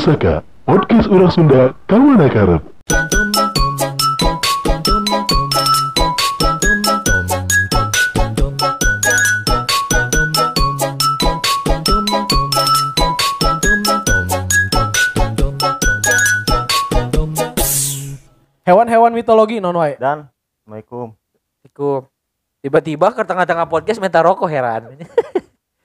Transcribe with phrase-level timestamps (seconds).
[0.00, 2.64] Pusaka, podcast orang Sunda, kawan karep.
[18.64, 20.00] Hewan-hewan mitologi non wae.
[20.00, 20.32] Dan
[20.64, 21.12] Assalamualaikum.
[21.60, 22.08] Assalamualaikum.
[22.64, 24.96] Tiba-tiba ke tengah-tengah podcast minta rokok heran.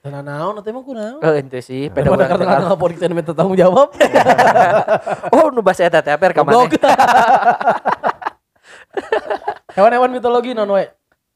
[0.06, 1.18] Tenan naon atuh emang kunaon?
[1.18, 3.90] Oh ente sih, Pada pada ke tengah-tengah podcast minta tanggung jawab.
[5.34, 6.78] Oh, nu bahasa eta teh apa rekaman Goblok.
[9.76, 10.86] Hewan-hewan mitologi non wae.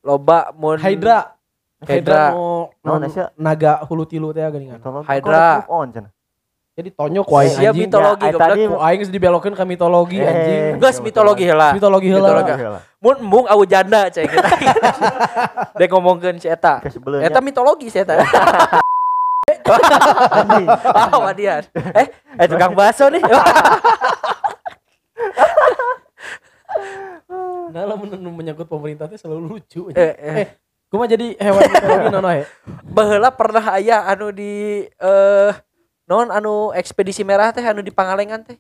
[0.07, 1.35] Loba mun Hydra.
[1.83, 2.31] Hydra.
[2.31, 2.71] nu-
[3.11, 3.35] Sia?
[3.35, 4.79] naga hulu tilu teh geuningan.
[5.03, 5.67] Hydra.
[5.67, 6.15] on cenah.
[6.81, 7.93] Jadi tonyok ku aing Sia anjing.
[7.93, 8.49] mitologi Ya, goblok.
[8.49, 10.25] tadi Ku aing geus dibelokeun ka mitologi Eh.
[10.25, 10.81] anjing.
[10.81, 11.77] Geus mitologi heula.
[11.77, 12.81] Mitologi heula.
[13.05, 14.49] Mun embung awu janda cek kita.
[15.77, 16.81] Dek ngomongkeun si eta.
[17.21, 18.17] Eta mitologi si eta.
[20.91, 21.63] Ah, wadian.
[21.75, 22.07] Eh,
[22.39, 23.21] eh tukang bakso nih.
[27.71, 29.95] Nah, lamun nu menyangkut pemerintah teh selalu lucu.
[29.95, 30.35] Eh, eh.
[30.43, 30.47] Eh,
[30.91, 32.43] kumaha jadi hewan mitologi non wae?
[32.83, 35.51] Baheula pernah aya anu di eh
[36.11, 38.59] non anu ekspedisi merah teh anu di Pangalengan teh.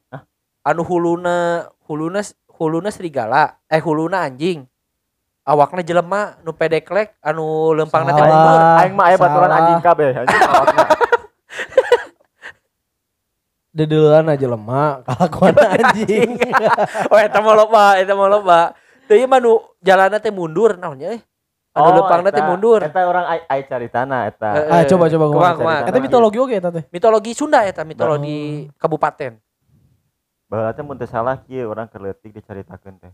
[0.62, 4.62] Anu huluna huluna huluna serigala, eh huluna anjing.
[5.42, 8.30] Awakna jelema nu pedeklek anu lempangna teh Salah.
[8.30, 8.60] mundur.
[8.86, 10.84] Aing mah aya baturan anjing kabeh, anjing awakna.
[13.70, 16.38] Dedelan aja lemah, kalakuan anjing.
[17.10, 18.60] oh eta mah loba, eta mah loba.
[19.10, 21.20] Teu mah nu jalanna teh mundur naonnya eh.
[21.70, 22.80] Anu lempangna teh eta- mundur.
[22.82, 24.48] Eta orang ai ai caritana eta.
[24.52, 25.80] Eh, Ah, coba coba Kumaha, kumaha.
[25.86, 26.84] Eta mitologi oge eta teh.
[26.90, 29.38] Mitologi Sunda eta mitologi kabupaten.
[30.46, 33.12] Baheula teh mun teu salah kieu urang keur leutik dicaritakeun teh.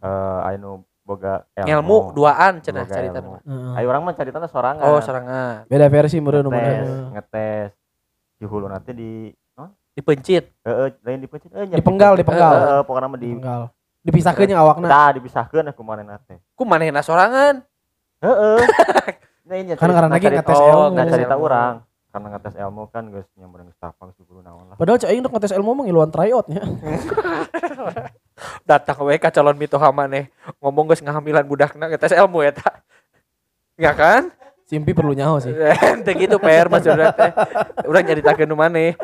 [0.00, 1.68] Eh anu boga ilmu.
[1.68, 3.44] Ilmu duaan cenah carita mah.
[3.76, 4.80] Ayo urang mah caritana sorangan.
[4.82, 5.68] Oh, sorangan.
[5.68, 7.12] Beda versi meureun umumna.
[7.12, 7.76] ngetes.
[8.40, 9.10] Di hulu nanti di
[9.92, 10.48] Dipencit.
[10.64, 12.56] heeh lain dipencet eh Dipenggal, dipenggal.
[12.56, 13.36] Heeh, pokokna mah di.
[14.00, 14.88] Dipisahkeun yang awakna.
[14.88, 16.40] tah dipisahkeun aku manehna teh.
[16.56, 17.60] Ku manehna sorangan.
[18.22, 18.58] Heeh.
[19.42, 20.94] Nah, Karena karena lagi ngetes Oh, ilmu.
[20.96, 21.74] nggak cerita orang
[22.08, 25.32] karena ngetes ilmu kan guys nyamperin geus tapang suku naon lah Padahal cek aing dok
[25.32, 26.62] ngetes ilmu mah ngiluan tryout nya.
[28.68, 30.30] Datang we ka calon mitoha maneh.
[30.56, 32.80] Ngomong geus ngahamilan budakna ngetes ilmu eta.
[33.76, 34.32] Ya kan?
[34.64, 35.52] Simpi perlu nyaho sih.
[36.06, 37.30] Teh gitu PR mas udah teh.
[37.84, 38.96] Urang nyaritakeun nu maneh.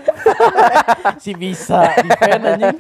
[1.19, 2.77] si bisa defend anjing.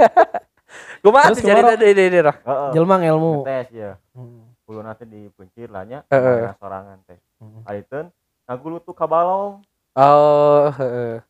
[1.00, 2.32] Kumaha tuh cerita deui deui deui
[2.72, 3.44] Jelma ngelmu.
[3.44, 4.47] ngetes ya Hmm.
[4.68, 6.44] Kulo nanti dipencir lah nya Heeh.
[6.44, 7.62] mana sorangan teh Hmm.
[7.64, 8.10] Aliteun
[8.44, 9.62] ngagulu tuh kabalong
[9.94, 11.22] Oh, heeh.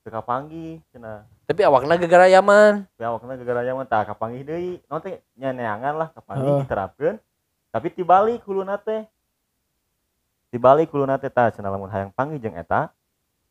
[0.00, 2.88] teu kapanggih cenah Tapi awakna gegara yaman.
[2.90, 6.60] tapi awakna gara-gara nya tah kapanggih deui naon teh nya neangan lah kapanggih Heeh.
[6.64, 7.16] diterapkeun
[7.70, 9.04] tapi tibalik kuluna teh
[10.50, 12.90] tibalik kuluna teh tah cenah lamun hayang panggih jeung eta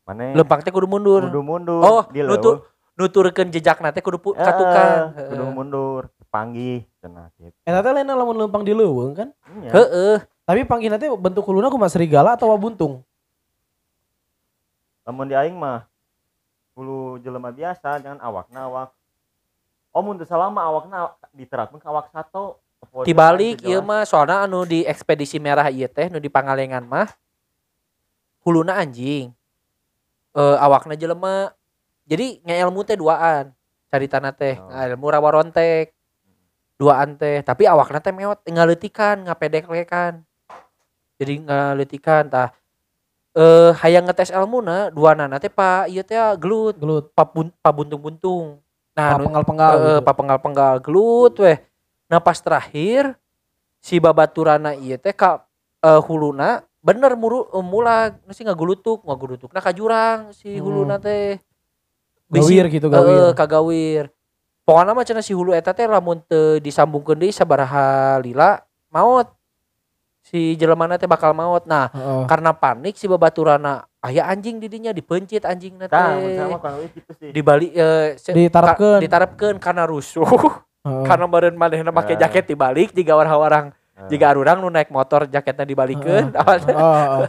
[0.04, 1.24] mane Lempang teh kudu mundur.
[1.24, 2.68] kudu mundur Oh, nutur
[2.98, 5.16] nuturkeun jejakna teh kudu pu- ka tukang.
[5.16, 9.30] Eh, kudu mundur panggih cenah gitu Eta teh lainna lamun lempang di leuweung kan.
[9.60, 9.74] Nya.
[9.74, 10.18] Heeh.
[10.46, 13.02] Tapi panggilna teh bentuk kuluna kumaha serigala atau buntung.
[15.10, 15.90] lamun di aing mah
[16.78, 18.94] hulu jelema biasa jangan awakna awak
[19.90, 22.62] oh mun mah awakna diterapkeun ka awak sato
[23.04, 27.12] Tibalik ieu mah soalna anu di ekspedisi merah ieu teh nu di Pangalengan mah
[28.44, 29.36] huluna anjing.
[30.32, 31.52] Eh awakna jelema.
[32.08, 33.52] Jadi ngeilmu teh duaan.
[33.90, 34.70] Caritana teh, Oh.
[34.70, 35.42] ilmu rawa
[36.80, 36.82] rontek.
[36.82, 40.24] Duaan teh, tapi awakna teh meot ngaleutikan, ngapedek-lekan.
[41.20, 42.56] Jadi ngaleutikan tah
[43.36, 47.12] eh hayang ngetes ilmuna duanana teh pa ieu teh gelut, Gelut.
[47.12, 48.64] pa bun- pa buntung-buntung.
[48.96, 49.72] Nah, nu- Penggal-penggal.
[49.76, 50.06] Heeh, gitu.
[50.08, 51.60] papenggal-penggal gelut weh.
[52.10, 53.14] Nah pas terakhir
[53.80, 55.44] si babaturana ieu teh ka
[55.84, 60.64] eh, huluna bener muru eh, mulag nu sih ngagulutuk ngagulutukna ka jurang si Hmm.
[60.64, 61.38] huluna teh
[62.32, 63.34] Gawir gitu gawir.
[63.36, 64.04] kagawir
[64.70, 69.26] pokokna mah cenah si hulu eta teh lamun teu disambungkeun deui sabaraha lila maot
[70.22, 71.90] si jelemana teh bakal maot nah
[72.26, 76.06] karena panik si babaturana aya anjing di dinya dipencit mun teh
[77.34, 78.98] di balik eh, se- Ditarapkeun.
[78.98, 80.30] ka- ditarapkeun karena rusuh.
[80.80, 81.04] Heeh.
[81.04, 85.66] karena meureun manehna make jaket dibalik jika warang-warang Eh, jika arurang nu naik motor jaketnya
[85.66, 86.58] dibalikeun Heeh.
[86.70, 87.28] Heeh.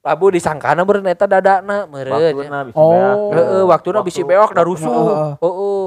[0.00, 2.34] labu disangkana meureun eta dadana meureun.
[2.34, 3.30] Waktuna bisa Oh.
[3.30, 4.68] heeh waktuna bisi beok da Heeh.
[4.68, 4.92] rusuh
[5.38, 5.84] heeh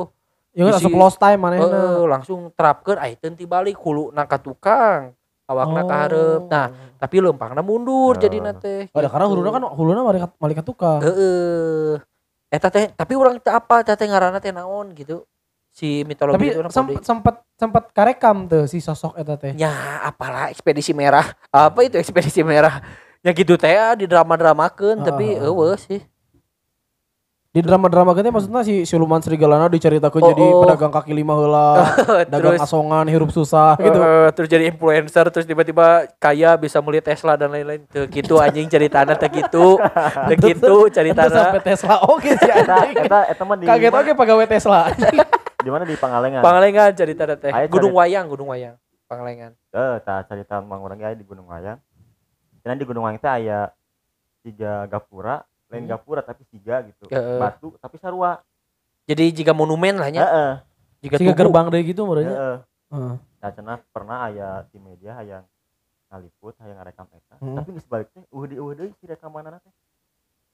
[0.53, 1.65] Ya kan asup lost time manehna.
[1.65, 7.59] heeh langsung terapkeun ai teu tibalik huluna ka tukang awakna ka hareup nah tapi lempangna
[7.59, 8.21] mundur Eh.
[8.21, 9.01] jadina teh Oh.
[9.01, 9.33] Ada karena gitu.
[9.33, 11.01] huluna kan huluna malaikat malaikat tukang.
[11.01, 11.97] heeh
[12.47, 15.25] eta teh tapi urang teh apa teh ngaranna teh naon gitu
[15.73, 19.57] si mitologi Tapi itu urang sempat sempat sempat karekam tuh si sosok eta teh.
[19.57, 19.73] Ya
[20.05, 21.33] apalah ekspedisi merah.
[21.49, 22.77] Apa itu ekspedisi merah?
[23.25, 25.49] Ya gitu teh ah, di drama-dramakeun Ah, tapi ah, ah.
[25.49, 25.97] eueuh sih.
[27.53, 30.65] Di drama-drama gitu maksudnya si siluman serigalana diceritakan Oh, jadi oh.
[30.65, 31.85] pedagang kaki lima heula,
[32.25, 33.93] dagang terus asongan hirup susah gitu.
[33.95, 38.65] eh, terus jadi influencer terus tiba-tiba kaya bisa beli Tesla dan lain-lain tuh gitu anjing
[38.65, 39.77] ceritana teh gitu
[40.29, 43.05] teh gitu Itu ceritana sampai Tesla oke sih Eta anjing.
[43.05, 44.89] eta eta mah di Kaget oke pegawai Tesla.
[45.55, 46.41] di mana di Pangalengan.
[46.41, 51.05] Pangalengan ceritana teh Gunung cerita- Wayang Gunung Wayang Pangalengan Eh, tah cerita mang urang ge
[51.05, 51.77] aya di Gunung Wayang.
[52.59, 53.69] Dan di Gunung Wayang teh aya
[54.41, 55.91] tiga gapura, lain Hmm.
[55.91, 57.09] gapura tapi tiga gitu.
[57.09, 57.39] Heeh.
[57.41, 58.37] Batu tapi sarua.
[59.03, 60.51] jadi jika monumen lah nya Heeh.
[61.01, 61.39] jika Siga tugu.
[61.43, 62.31] gerbang deh gitu menurutnya.
[62.31, 62.57] Heeh.
[62.93, 63.13] Heeh.
[63.43, 65.43] Nah, cenah pernah aya di media hayang
[66.07, 67.35] ngaliput, hayang ngarekam eta.
[67.37, 67.57] Hmm.
[67.57, 69.73] Tapi geus balik teh eueuh deui eueuh deui si rekamanana teh.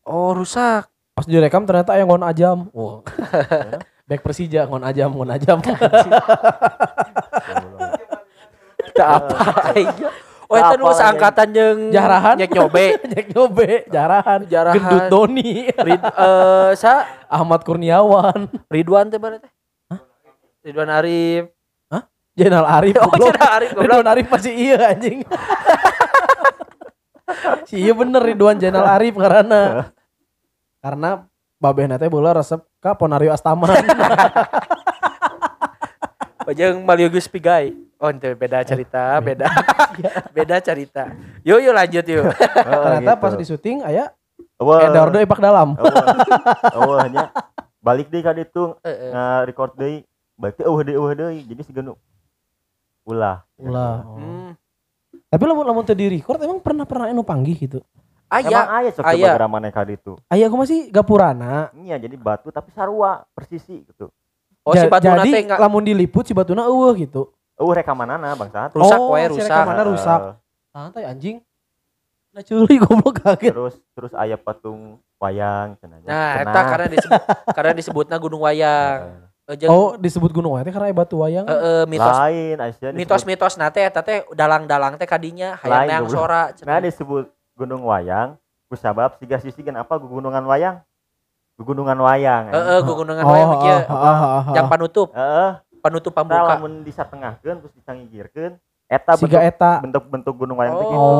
[0.03, 2.57] oh rusak Pas direkam ternyata yang ngon ajam.
[2.71, 3.03] Wah.
[3.35, 3.83] Ya.
[4.07, 5.59] Back Persija ngon ajam, ngon ajam.
[8.79, 9.37] Kita apa
[9.69, 10.07] aja
[10.49, 10.97] oh itu lagi?
[10.97, 12.35] seangkatan jeung Jarahan.
[12.35, 14.75] nyek nyobe Nyek nyobe, jarahan, Jarahan.
[14.75, 19.45] gendut Doni, Rid, eh, sa Ahmad Kurniawan, Ridwan teh berarti
[20.59, 21.53] Ridwan Arif
[22.33, 22.95] Jenal Arif.
[22.95, 23.11] oh.
[23.11, 23.69] Ridwan Arif.
[23.75, 25.27] Ridwan Arif masih iya anjing.
[27.67, 29.91] si iya bener Ridwan Jenal Arif karena
[30.79, 31.09] karena
[31.59, 33.69] babehna teh bola resep ka Ponario Astaman.
[36.49, 37.77] Oh, jeung Malius Pigai.
[38.01, 39.45] Oh, ente beda cerita, beda.
[40.35, 41.13] beda cerita.
[41.45, 42.25] Yuk, yuk lanjut yuk.
[42.65, 43.21] ternyata gitu.
[43.21, 44.09] pas di syuting aya
[44.57, 44.89] Eueuh.
[44.89, 45.77] Edward Epak dalam.
[46.73, 47.29] Eueuh hanya
[47.85, 49.13] balik deui ka ditu Heeh.
[49.13, 50.01] nga-record deui.
[50.41, 51.39] Balik teh eueuh deui eueuh deui.
[51.45, 51.93] Jadi si genu
[53.05, 53.45] ulah.
[53.61, 54.01] Ulah.
[54.09, 54.49] Hmm.
[55.29, 57.79] Tapi lamun lamun teu di record emang pernah pernah anu panggih gitu.
[58.25, 59.37] Aya, Emang aya sok aya.
[59.37, 60.17] coba maneh ka ditu.
[60.33, 61.69] Aya aku masih gapurana.
[61.77, 64.09] Iya, jadi batu tapi sarua persisi gitu.
[64.69, 67.33] Oh si Ja- Batuna jadi teh enggak lamun diliput si Batuna eueuh gitu.
[67.55, 68.71] Eueuh rekamanana bangsat.
[68.71, 69.49] rusak Oh, wae si rusak.
[69.49, 69.91] rekamanana Heeh.
[69.91, 70.19] rusak.
[70.69, 71.37] Santai anjing.
[72.29, 73.51] Nah curi goblok kaget.
[73.51, 75.97] Terus terus aya patung wayang cenah.
[75.99, 77.21] Nah, eta karena disebut
[77.57, 79.27] karena disebutna Gunung Wayang.
[79.43, 81.43] Eh, jeung Oh disebut gunung Wayang karena aya batu wayang.
[81.43, 86.53] heeh, mitos lain Aisyah mitos-mitos nate eta teh dalang-dalang teh kadinya hayang neang sora.
[86.61, 90.79] Nah disebut Gunung Wayang, ku sabab siga sisigan apa gugunungan wayang?
[91.59, 92.43] Gugunungan wayang.
[92.49, 93.75] Heeh, gugunungan Oh, wayang kieu.
[93.75, 94.55] ah, ah, ah, ah.
[94.55, 96.55] Yang panutup, Heeh, panutup tah pambuka.
[96.55, 98.53] lamun disatengahkeun terus dicanggigirkeun
[98.87, 99.71] eta Siga bentuk eta.
[99.83, 100.89] bentuk-bentuk gunung wayang teh Oh.
[100.89, 101.11] gitu.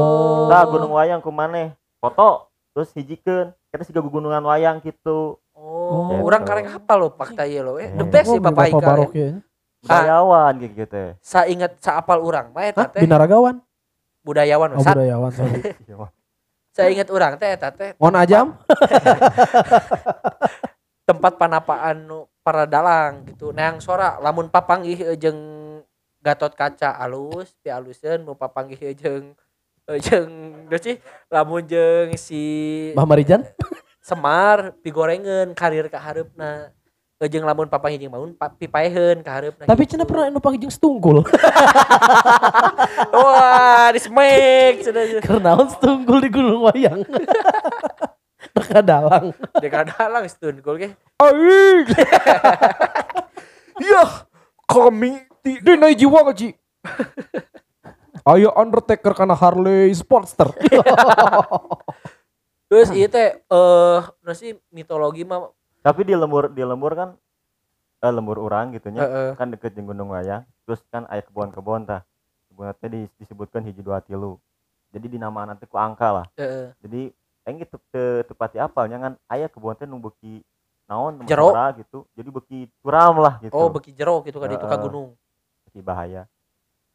[0.48, 1.76] Tah gunung wayang kumaneh?
[2.00, 3.52] Foto terus hijikeun.
[3.70, 5.38] Kita siga gugunungan wayang gitu.
[5.54, 6.24] Oh, Gitu.
[6.24, 7.76] urang karek hafal lo fakta ieu lo.
[7.76, 8.10] Eh, the Eh.
[8.10, 8.88] best sih Oh, Bapak Bapak Ika.
[8.88, 9.22] Barok ya.
[9.22, 9.32] ya.
[9.80, 11.10] Budayawan gitu gitu teh.
[11.20, 13.60] Sainget saapal urang mah eta teh Binaragawan.
[14.22, 14.70] budayawan.
[14.74, 15.62] Oh budayawan sorry.
[16.80, 18.56] sainget urang teh eta teh Ngon ajam?
[21.10, 22.08] tempat panapaan
[22.46, 23.52] para dalang gitu.
[23.52, 25.60] Neang sora lamun papanggih eh, jeung
[26.20, 29.36] Gatot kaca alus, pi aluseun mau papanggih eh, jeung
[29.88, 30.32] eh, jeung
[30.70, 30.96] deui sih
[31.28, 32.44] lamun jeung si
[32.96, 33.44] Mbah Marijan?
[34.00, 36.72] Semar pigorengeun karir ka hareupna.
[37.28, 39.68] Jeung lamun papanggih jeung Maun pa- pipaeheun ka hareupna.
[39.68, 41.28] Tapi cenah pernah anu panggil jeung Stungkul.
[43.20, 44.00] Wah, di.
[45.20, 47.04] Karena Stungkul di Gunung Wayang.
[48.56, 49.36] Dekat dalang.
[49.60, 50.90] Deka dalang stungkul ge.
[51.20, 51.86] Aing.
[53.80, 54.28] Iya,
[54.68, 56.52] kami Di naik jiwa kaji.
[58.28, 60.52] Ayo Undertaker karena Harley Sportster.
[62.68, 65.48] Terus ieu teh eh uh, sih mitologi mah
[65.80, 67.10] Tapi di lembur di lembur kan
[68.04, 69.04] eh, lembur urang gitu nya.
[69.08, 69.32] heeh.
[69.36, 72.04] kan deket jeung gunung wayang terus kan aya kebon-kebon tah
[72.80, 74.36] teh dis- disebutkan hiji dua tilu
[74.92, 76.76] jadi di nama nanti ku angka lah Heeh.
[76.84, 77.02] jadi
[77.48, 80.44] aing gitu te tepati apalnya kan aya kebon teh nu beuki
[80.86, 81.56] naon Jero.
[81.80, 84.84] gitu jadi beuki curam lah gitu Oh, beki jero gitu kan itu ka Heeh.
[84.84, 85.16] gunung.
[85.66, 86.28] beuki bahaya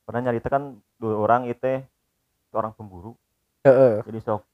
[0.05, 1.81] pernah nyarita kan dua orang itu teh
[2.53, 3.17] seorang pemburu
[3.65, 4.05] Heeh.
[4.05, 4.45] jadi sok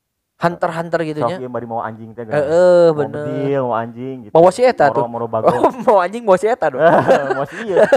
[0.41, 1.37] Hunter-hunter gitu sok nya.
[1.39, 3.25] ieu bari mau anjing teh Heeh, mau bener.
[3.29, 5.05] bedil mau anjing gitu Bawa si eta tuh.
[5.05, 6.81] moro moro Oh, bagong mau anjing mau si eta dong.
[7.37, 7.85] mau sih iya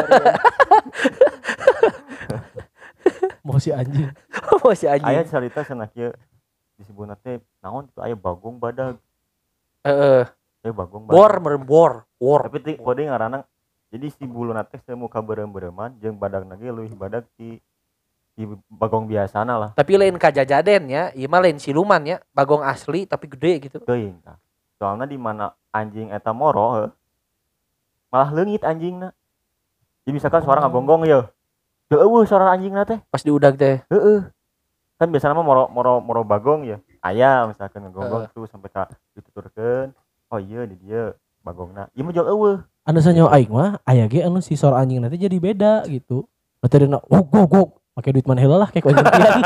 [3.43, 4.07] Mau si anjing.
[4.59, 5.07] mau si anjing.
[5.09, 6.11] aya cerita cenah kieu
[6.73, 8.95] disebutna teh naon itu aya bagong badag
[9.81, 10.23] Heeh.
[10.59, 11.93] aya bagong badag Bor meureun bor.
[12.15, 12.41] Bor.
[12.43, 13.43] tapi ti kode ngaranna
[13.87, 17.59] jadi si bulu nate muka berem-bereman jeung badag lagi leuwih badag si
[18.33, 19.69] si bagong biasana lah.
[19.77, 23.77] Tapi lain kajajaden ya, ieu mah lain siluman ya, bagong asli tapi gede gitu.
[23.81, 24.37] teuing tah
[24.81, 26.89] soalnya di mana anjing eta moro heuh,
[28.11, 29.15] malah leungit anjingna
[30.03, 31.31] jadi misalkan suara ngagonggong ya
[31.93, 32.99] eueuh suara anjingna teh.
[33.07, 33.79] Pas diudag teh.
[33.87, 34.19] heeh.
[34.97, 39.95] Kan biasanya mah moro moro moro bagong ya aya misalkan ngagonggong tuh sampai ka dituturkeun.
[40.33, 41.13] Oh iya di dia
[41.45, 44.99] bagongna ieu mah jeung eueuh Anu sanyo aing mah aya ge anu si sor anjing
[44.99, 46.27] nanti jadi beda gitu.
[46.59, 49.21] Nanti wuk wuk wuk pakai duit mana lah kayak koin gantian.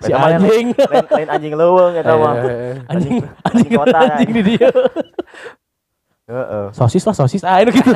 [0.04, 0.72] si anjing.
[0.72, 2.48] lain, lain anjing leuweung eta mah Anjing
[2.88, 4.68] Anjing- anjing anjing kota, anjing di dia.
[6.32, 7.44] heeh Sosis lah sosis.
[7.44, 7.92] Ah itu gitu.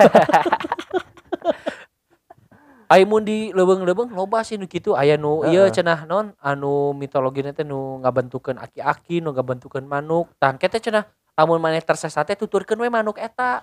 [3.07, 7.63] Mun di leuweung-leuweung loba sih nu kitu aya nu ieu cenah non anu mitologi teh
[7.63, 11.07] nu ngabentukeun aki-aki nu ngabentukeun manuk tah kita cenah
[11.39, 13.63] lamun maneh tersesat teh tuturkeun we manuk eta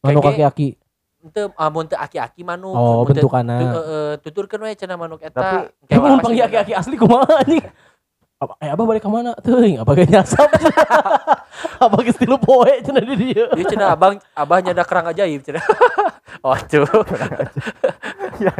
[0.00, 0.78] Manuk aki-aki.
[1.26, 3.56] Teu amun teu aki-aki manuk Oh, bentukanna.
[3.56, 7.64] teu- heeh, tuturkeun we cenah manuk eta Tapi- Eh, pasti panggil aki-aki asli kumaha anjing?
[8.34, 9.32] Apa eh abah balik ke mana?
[9.38, 10.50] Teuing, apa ge nyasap.
[11.78, 13.46] apa ge stilu poe cenah di dia.
[13.48, 15.64] Ieu cenah abang abah nyada kerang ajaib cenah
[16.42, 16.84] oh tuh
[18.36, 18.52] Ya,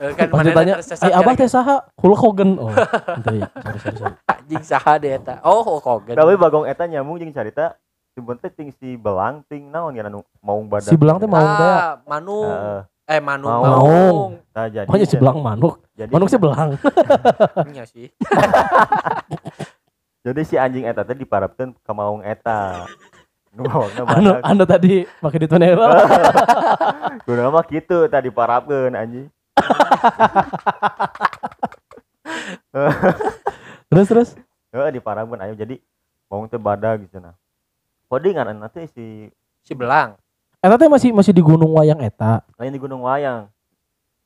[0.00, 2.56] Eh, kan ditanya, tersesat "Eh abah teh saha?" Hulk Hogan.
[2.56, 3.48] Oh, ente ya.
[3.52, 4.14] Sorry, sorry, sorry.
[4.32, 7.76] anjing saha deh eta oh Hulk Hogan tapi bagong eta nyambung jeung carita
[8.20, 11.40] Cuman teh ting si belang ting naon ya anu maung badak Si belang teh mau
[11.40, 11.72] teh.
[11.72, 12.80] ah manung Heeh.
[13.08, 13.64] eh manung Maung.
[13.64, 15.74] manung Nah, jadi Pokoknya si belang manuk.
[15.90, 16.76] jadi, Manuk sih belang.
[17.70, 18.12] Iya sih
[20.20, 22.84] jadi si anjing eta teh diparapkeun ka maung eta
[23.50, 25.88] nu Anu badak anu tadi pakai duit mana heula.
[27.24, 29.26] kudu mah kitu tadi diparapkeun anjing
[33.88, 34.28] Terus terus.
[34.70, 35.80] heeh diparapkeun ayo jadi
[36.28, 37.34] maung teh badak gitu nah
[38.10, 39.30] Kodingan nanti si
[39.62, 40.18] si belang.
[40.58, 42.42] Eta teh masih masih di Gunung Wayang eta.
[42.58, 43.46] lain di Gunung Wayang.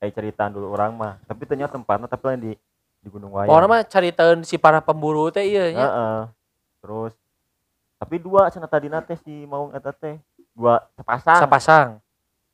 [0.01, 1.21] Kayak ceritaan dulu orang mah.
[1.29, 2.53] Tapi ternyata tempatnya tapi lain di
[3.05, 3.53] di Gunung Wayang.
[3.53, 6.21] Orang mah caritaeun si para pemburu teh ieu nya Heeh.
[6.81, 7.13] terus
[8.01, 10.17] tapi dua cenah tadi teh si maung eta teh.
[10.57, 11.39] Dua sepasang.
[11.45, 11.89] Sapasang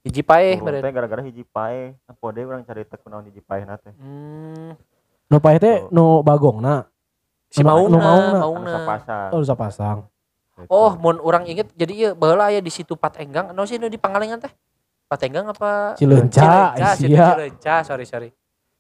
[0.03, 3.95] hiji paeh beren teh gara-gara hiji pae nah pode orang cerita kunaon hiji pae teh.
[4.03, 4.75] Hmm.
[5.31, 6.91] Nu pae teh nu bagongna.
[7.51, 8.67] si Nu- nu maungna maungna.
[8.67, 9.99] anu sapasang Oh, bisa pasang.
[10.03, 10.10] Gitu.
[10.69, 13.97] Oh mun orang inget jadi ieu baheula aya di situ Patenggang no sih nu di
[13.97, 14.53] Pangalengan teh
[15.11, 17.27] Patenggang apa Cileunca, Cileunca, sia.
[17.35, 18.31] Cileunca, sorry sorry.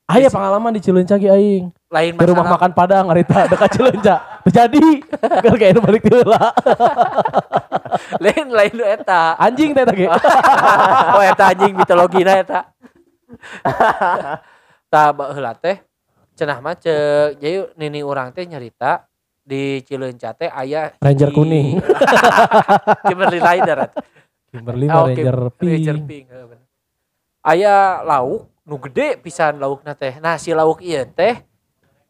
[0.06, 1.75] Aya pengalaman di Cileunca ge aing.
[1.90, 2.54] Lain Di rumah masalah.
[2.54, 4.16] makan Padang harita dekat Cileunca.
[4.46, 4.87] Terjadi.
[5.42, 6.54] Keur kayak nu balik heula.
[8.22, 9.34] lain lain lu eta.
[9.42, 10.06] Anjing teh eta ge.
[11.18, 12.60] oh eta anjing mitologina eta.
[14.87, 15.82] Tah baheula teh
[16.38, 19.09] cenah mah ceuk jadi nini urang teh nyarita
[19.40, 21.68] di Cileunca teh aya Ranger hiji- kuning.
[23.09, 23.78] Kimberly Rider.
[24.50, 26.06] Kimberly oke, Ranger Ranger pink.
[26.06, 26.26] pink.
[26.28, 26.66] heeh, bener.
[27.40, 30.18] Aya lauk nu gede pisan laukna teh.
[30.18, 31.40] Nah si lauk ieu teh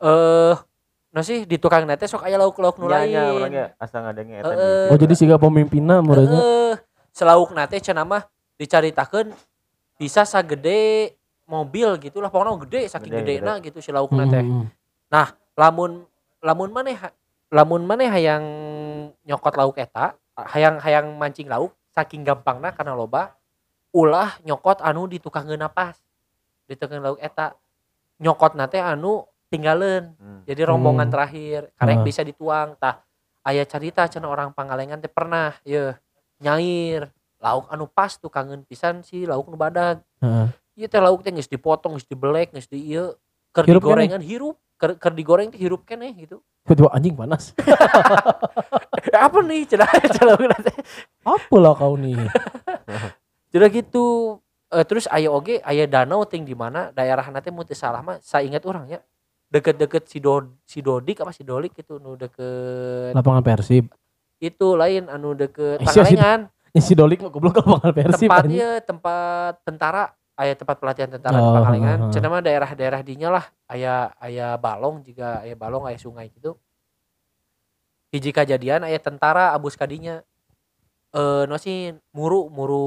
[0.00, 0.54] eh
[1.10, 3.10] no sih di tukang teh sok aya lauk-lauk nu Nya lain.
[3.10, 4.86] nya orangnya asa ngadenge eta Heeh.
[4.90, 6.38] Oh jadi siga pemimpinna meureunnya.
[6.38, 6.72] Heeh.
[7.10, 8.22] Selauk nate cenah mah
[8.56, 9.32] dicaritakeun
[9.96, 11.12] bisa sagede
[11.44, 14.40] mobil gitu lah pokoknya gede saking Gede, gede na gitu si lauk nate.
[14.40, 14.66] Hmm.
[15.58, 16.06] Lamun
[16.40, 17.12] lamun maneh ha-
[17.50, 18.44] lamun maneh hayang
[19.26, 20.14] nyokot lauk eta,
[20.54, 23.34] hayang hayang mancing lauk saking gampangna karena loba
[23.90, 25.98] ulah nyokot anu di tukang napas.
[26.64, 27.58] Di tukang lauk eta
[28.22, 30.46] nyokot nate anu tinggalin Hmm.
[30.46, 31.14] jadi rombongan Hmm.
[31.18, 32.06] terakhir karek Ah.
[32.06, 33.02] bisa dituang tah
[33.42, 35.90] aya cerita cenah orang Pangalengan teh pernah ye
[36.38, 37.10] nyair
[37.42, 40.46] lauk anu pas tuh kangen pisan si lauk nu badag Heeh.
[40.78, 43.18] ieu teh lauk teh geus dipotong geus dibelek geus di ieu
[43.50, 46.40] keur Hirup digorengan hirup keur keur digoreng teh hirup keneh gitu.
[46.64, 47.52] Tiba-tiba anjing panas.
[47.52, 49.68] Eh, apa nih?
[49.68, 50.76] Lauk teh
[51.22, 52.16] Apa lah kau nih?
[53.52, 54.38] cenah gitu
[54.70, 58.46] Eh, terus aya oge aya danau ting di mana daerah nanti mau salah mah saya
[58.46, 59.02] ingat orangnya
[59.50, 63.90] deket-deket si Do, si Dodik apa si Dolik gitu nu deket Lapangan Persib.
[64.38, 66.40] itu lain anu deket Eh, sia, si- Pangalengan.
[66.70, 71.36] Ya si Dolik mah goblok ke lapangan Persib tempatnya tempat tentara aya tempat pelatihan tentara
[71.36, 72.12] di Oh, Pangalengan heeh.
[72.12, 73.44] cenah mah daerah-daerah dinya lah.
[73.66, 76.56] Aya aya balong juga aya balong aya sungai gitu.
[78.10, 80.24] Hiji kejadian aya tentara abus kadinya
[81.10, 82.86] eh no sih muru muru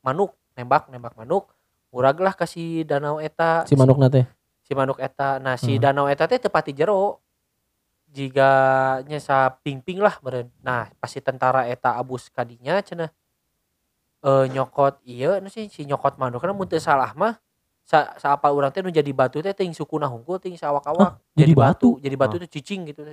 [0.00, 1.50] manuk nembak nembak manuk.
[1.88, 3.64] Murag lah kasih danau eta.
[3.64, 4.28] Si manuk nate.
[4.60, 5.40] si manuk eta.
[5.40, 5.82] Nah si Hmm.
[5.82, 7.18] danau eta teh tepati jero.
[8.08, 8.50] Jika
[9.04, 13.12] nyesa ping-ping lah meren nah pasti tentara eta abus kadinya cenah
[14.18, 17.38] eh nyokot iya nu sih si nyokot manuk karena mun teu salah mah
[17.86, 21.54] sa, sa apa urang teh nu jadi batu teh ting sukuna hungkul ting sawak-awak jadi
[21.54, 21.96] batu?
[22.02, 23.06] jadi batu teh cicing gitu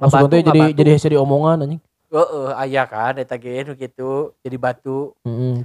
[0.00, 1.80] Maksudnya teh jadi jadi hese diomongan anjing.
[2.06, 5.56] Heeh, aya kan eta ge gitu jadi batu Heeh.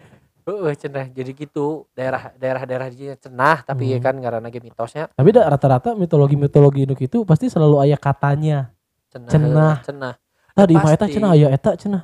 [0.43, 4.05] heeh cenah jadi gitu daerah daerah daerah dinya cenah tapi ya Hmm.
[4.05, 8.71] kan ngaranna ge mitosnya Tapi da rata-rata mitologi-mitologi nu kitu pasti selalu aya katanya.
[9.12, 9.75] cenah Cenah.
[9.85, 10.15] cenah
[10.53, 12.03] Tadi mah eta cenah aya eta cenah.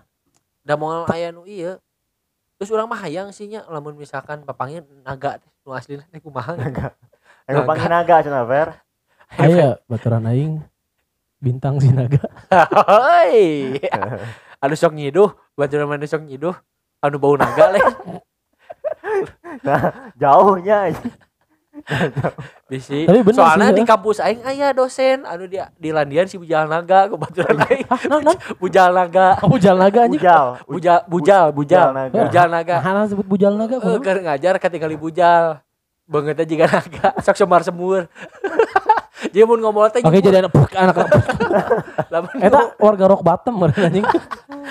[0.69, 1.81] Da moal aya nu ieu
[2.61, 6.93] terus urang mah hayang sih nya lamun misalkan papangnya naga nu aslina teh kumaha naga
[7.49, 8.69] Ayo panggil naga cenah Fer
[9.41, 10.61] Aya baturan aing
[11.41, 12.21] bintang si naga.
[12.53, 13.81] Hoi.
[14.63, 16.53] anu sok nyiduh baturan mana sok nyiduh
[17.01, 17.81] anu bau naga leh
[19.67, 20.93] nah jauhnya.
[22.68, 23.09] Bisi.
[23.09, 23.88] Tapi bener Soalnya sih, di ya.
[23.88, 27.87] kampus aing aya dosen anu dia di Landian si Bujal Naga kebetulan aing.
[27.88, 28.37] Hah, non, non.
[28.61, 29.40] Bujal Naga.
[29.40, 30.21] Kamu jalan naga anjing.
[30.21, 31.88] bujal Bujal bujal bujal.
[31.97, 32.28] Naga.
[32.28, 32.76] Bujal Naga.
[32.85, 33.80] Nah, sebut bujal naga.
[33.80, 35.64] Keur ngajar ketinggali bujal.
[36.09, 38.09] Bangetnya juga naga, sok semar semur.
[39.35, 40.95] Dia mun ngomong teh Oke jadi anak anak
[42.14, 44.07] lamun Eta warga rock bottom meureun anjing.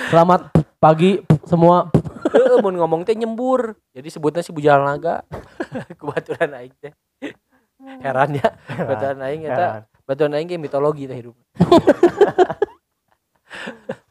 [0.09, 1.91] Selamat pagi semua.
[2.31, 3.75] Heeh, mun ngomong teh nyembur.
[3.91, 5.21] Jadi sebutnya si bujal naga.
[5.99, 6.95] Kebetulan aing teh.
[7.87, 8.49] Heran ya,
[8.83, 11.35] batuan aing eta, batuan aing ge mitologi teh hidup.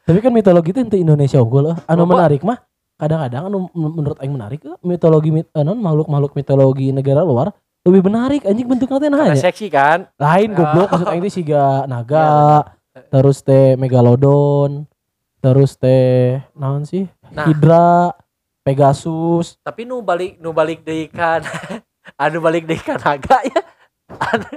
[0.07, 1.77] Tapi kan mitologi itu ente Indonesia unggul eh.
[1.85, 2.57] Anu menarik mah
[2.97, 7.53] kadang-kadang anu men- menurut aing menarik eh, mitologi mit, non makhluk-makhluk mitologi negara luar
[7.85, 9.43] lebih menarik anjing bentuknya teh nah Karena ya.
[9.51, 9.99] seksi kan.
[10.17, 12.65] Lain goblok maksud aing teh siga naga,
[13.13, 14.87] terus teh megalodon,
[15.39, 17.05] terus teh naon sih?
[17.29, 17.45] Nah.
[17.45, 18.11] Hidra,
[18.67, 19.55] Pegasus.
[19.63, 21.39] Tapi nu balik nu balik deui kan
[22.15, 23.61] anu balik deui kan naga ya.
[24.07, 24.47] Anu,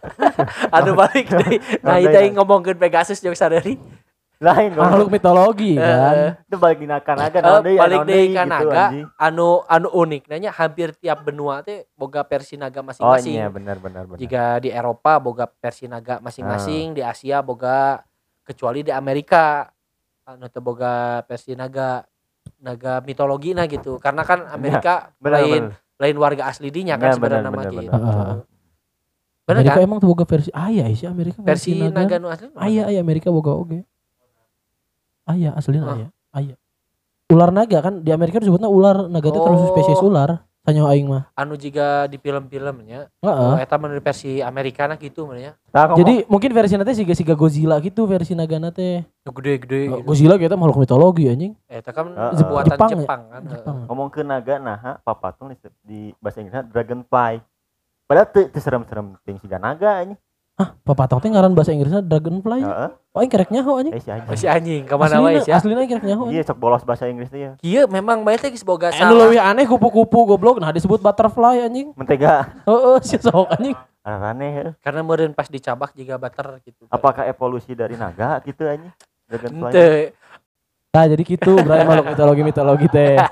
[0.76, 1.60] anu balik deui.
[1.84, 2.24] Nah, itu ya.
[2.24, 3.76] yang ngomongkeun Pegasus jeung sadari.
[4.38, 6.38] lain dong Makhluk mitologi Eh, kan.
[6.46, 8.70] itu balik dinakan aja Eh, balik deui ka gitu
[9.18, 13.34] Anu anu unik nanya hampir tiap benua teh boga versi naga oh masing-masing.
[13.34, 17.98] iya benar benar benar Jika di Eropa boga versi naga masing-masing, di Asia boga
[18.46, 19.66] kecuali di Amerika
[20.22, 22.06] anu teu boga versi naga
[22.62, 23.98] naga mitologi nah gitu.
[23.98, 27.90] Karena kan Amerika benar lain benar lain warga asli dinya kan Ya, sebenarnya benar, gitu.
[27.90, 28.26] benar.
[29.48, 29.86] Bener Amerika kan?
[29.88, 32.52] emang tuh boga versi aya sih Amerika Versi naga nu asli.
[32.54, 33.82] Aya aya Amerika boga oge.
[35.24, 35.96] Aya aslinya Hah?
[35.96, 36.06] aya.
[36.32, 36.54] Aya.
[37.28, 39.72] Ular naga kan di Amerika disebutnya ular naga itu termasuk Oh.
[39.74, 40.47] spesies ular.
[40.68, 41.32] Sanyo aing mah.
[41.32, 43.08] Anu juga di film-filmnya.
[43.08, 43.48] Heeh.
[43.48, 45.56] Oh, eta menurut versi Amerikana gitu ya.
[45.72, 49.08] Nah, ngomong- Jadi mungkin versi nanti siga siga Godzilla gitu versi naga nate.
[49.24, 50.04] Nu gede-gede gitu.
[50.04, 51.56] Godzilla kita makhluk mitologi anjing.
[51.72, 52.44] Eta kan Heeh.
[52.44, 53.32] buatan Jepang Jepang, ya?
[53.32, 53.42] kan.
[53.48, 53.76] Jepang.
[53.88, 55.48] ngomong ke naga nah papatung
[55.80, 57.40] di, bahasa Inggrisnya dragonfly
[58.04, 60.20] padahal teu teu serem-serem ting siga naga anjing
[60.58, 62.60] Ah, papatong teh ngaran bahasa Inggrisnya dragonfly.
[62.60, 63.94] heeh Oh, aing kerek nyaho anjing.
[63.94, 65.54] eh si anjing Masih anjing ke mana wae Aslina, ya.
[65.56, 66.24] aslina kerek nyaho.
[66.28, 69.14] iya sok bolos bahasa Inggris teh ya Kieu memang bae teh geus boga Anu salah.
[69.20, 71.94] leuwih aneh kupu-kupu goblok nah disebut butterfly anjing.
[71.94, 73.74] mentega Heeh, sih sok anjing.
[74.02, 74.70] aneh heuh.
[74.78, 76.86] Karena meureun pas dicabak juga butter gitu.
[76.88, 78.90] apakah evolusi dari naga gitu anjing
[79.26, 80.10] dragonfly.
[80.88, 83.14] Nah, jadi gitu berarti makhluk mitologi mitologi teh.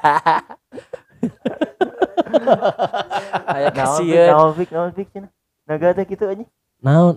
[3.48, 4.30] Aya kasieun.
[5.64, 6.46] naga teh gitu anjing
[6.80, 7.16] Nah,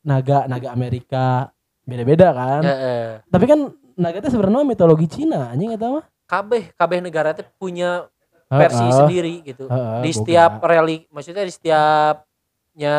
[0.00, 1.50] naga naga Amerika
[1.84, 2.62] beda-beda kan.
[2.62, 3.04] Heeh.
[3.26, 3.60] Tapi kan
[3.94, 6.04] naga itu sebenarnya mitologi Cina anjing eta mah.
[6.24, 8.06] Kabeh kabeh negara teh punya
[8.46, 8.96] versi Heeh.
[8.96, 9.66] sendiri gitu.
[9.66, 10.18] Heeh, di boga.
[10.22, 12.96] setiap relik maksudnya di setiapnya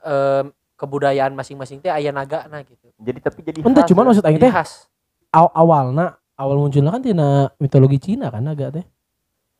[0.00, 0.44] em,
[0.76, 2.88] kebudayaan masing-masing teh aya naga nah gitu.
[2.96, 4.08] jadi tapi jadi Ente khas, cuman ya.
[4.08, 4.88] maksud aing teh khas.
[5.30, 8.84] aw- awalna awal munculnya kan tina mitologi Cina kan naga teh.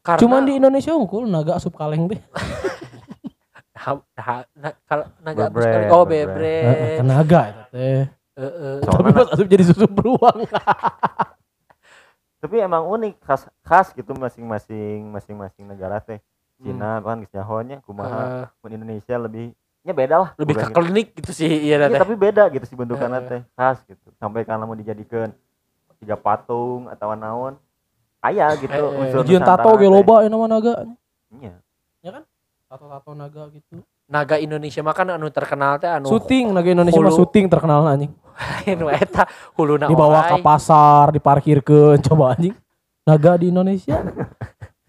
[0.01, 2.17] Karena Cuman di Indonesia unggul naga asup kaleng teh.
[3.81, 5.85] ha- ha- na- kal- naga sekali.
[5.89, 7.01] Oh bebret.
[7.01, 8.03] kan naga eta teh.
[8.37, 8.75] Heeh.
[8.81, 10.39] Soalnya Tapi pas asup jadi susu beruang.
[12.41, 16.17] tapi emang unik khas khas gitu masing-masing masing-masing negara teh
[16.57, 21.37] Cina kan geus nyahonya kumaha mun Indonesia lebih nya beda lah lebih ke klinik gitu
[21.37, 22.01] sih iya Iya, teh.
[22.01, 23.31] tapi beda gitu sih bentukannya Heeh.
[23.31, 25.37] teh khas gitu sampai karena mau dijadikan
[26.01, 27.61] tiga patung atau naon
[28.25, 30.89] aya gitu unsur Ujian tato ge loba nama naga.
[31.31, 31.61] Iya.
[32.71, 33.83] Tato-tato naga gitu.
[34.07, 38.15] Naga Indonesia mah kan anu terkenal teh anu Syuting naga Indonesia mah syuting terkenal anjing.
[38.71, 39.27] anu eta
[39.59, 42.55] huluna Dibawa ke pasar, diparkirkeun coba anjing.
[43.03, 43.99] Naga di Indonesia.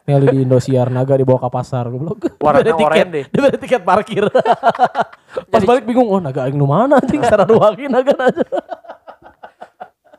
[0.05, 2.29] Tinggal di Indosiar naga dibawa ke pasar goblok.
[2.45, 3.25] warna oranye deh.
[3.33, 4.29] diberi tiket parkir.
[5.49, 8.45] Pas Jadi- balik bingung, oh naga aing nu mana anjing secara ruangi naga aja.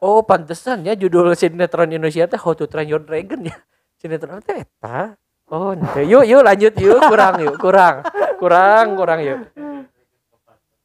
[0.02, 3.54] Oh, pantesan ya judul sinetron Indonesia teh How to Train Your Dragon ya.
[4.02, 5.14] Sinetron teh eta.
[5.52, 6.00] Oh, ente.
[6.08, 8.00] yuk yuk lanjut yuk, kurang yuk, kurang.
[8.40, 9.38] Kurang, kurang yuk.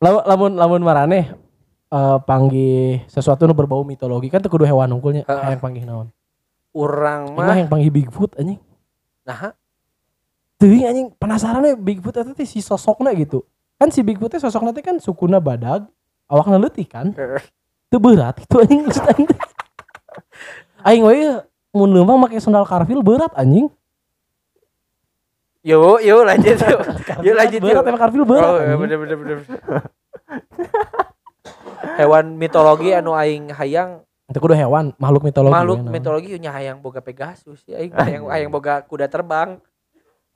[0.03, 1.19] Lamun lamun lamun marane
[1.87, 5.43] eh panggih sesuatu nu berbau mitologi kan kudu hewan unggulnya Heeh.
[5.47, 6.11] hayang panggih naon.
[6.75, 8.59] Urang mah yang panggih Bigfoot anjing.
[9.23, 9.55] nah
[10.59, 13.47] Teuing anjing penasaran we Bigfoot eta teh si sosokna gitu.
[13.79, 15.87] Kan si Bigfoot teh sosokna teh kan sukuna badag,
[16.27, 17.15] awakna leutik kan.
[17.87, 19.05] Teu berat itu anjing maksud
[20.91, 21.39] aing we
[21.71, 23.71] mun leumpang make sandal karfil berat anjing.
[25.67, 26.79] Yuk yuk lanjut yuk.
[27.27, 27.67] Yuk lanjut yuk.
[27.67, 28.47] berat emang karfil berat.
[28.47, 29.37] Oh, iya, bener bener bener.
[31.97, 35.55] Hewan mitologi anu aing hayang Itu kudu hewan, makhluk mitologi.
[35.55, 35.91] makhluk naon.
[35.91, 39.59] mitologi nya hayang boga Pegasus ya aing hayang hayang boga kuda terbang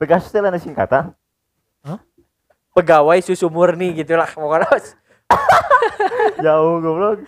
[0.00, 1.12] Pegasus teh lain singkatan
[2.72, 4.64] pegawai susu murni gitu lah pokoknya
[6.44, 7.22] Jauh goblok.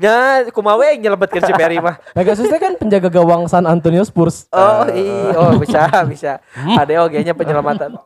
[0.00, 2.00] Nya kumaha we nyelebetkeun si Perry mah.
[2.16, 4.48] Pegasus kan penjaga gawang San Antonio Spurs.
[4.50, 6.32] Oh, iya, oh bisa, bisa.
[6.54, 7.96] Ada oge nya penyelamatan.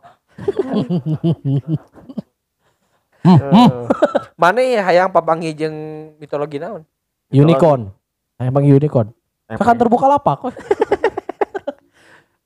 [3.22, 3.68] Eh,
[4.40, 5.74] Mana ya hayang papangi jeung
[6.22, 6.86] mitologi naon?
[7.34, 7.90] Unicorn.
[8.38, 9.10] Nah, emang unicorn.
[9.50, 10.54] Kan terbuka lapak kok.